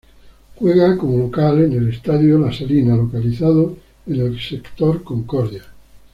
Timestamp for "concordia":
5.03-5.61